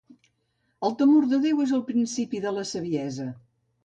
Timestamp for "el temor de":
0.87-1.39